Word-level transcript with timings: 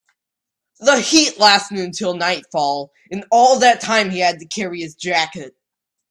The 0.79 0.99
heat 0.99 1.37
lasted 1.37 1.77
until 1.77 2.15
nightfall, 2.15 2.91
and 3.11 3.23
all 3.31 3.59
that 3.59 3.81
time 3.81 4.09
he 4.09 4.17
had 4.17 4.39
to 4.39 4.47
carry 4.47 4.79
his 4.81 4.95
jacket. 4.95 5.53